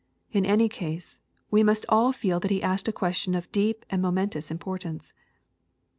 In 0.31 0.47
any 0.47 0.67
case, 0.67 1.19
we 1.51 1.61
must 1.61 1.85
all 1.87 2.11
feel 2.11 2.39
that 2.39 2.49
he 2.49 2.63
asked 2.63 2.87
a 2.87 2.91
question 2.91 3.35
of 3.35 3.51
deep 3.51 3.85
and 3.87 4.01
momentous 4.01 4.49
importance. 4.49 5.13